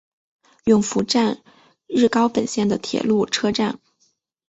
[0.63, 1.43] 勇拂站
[1.85, 3.79] 日高本线的铁路车站。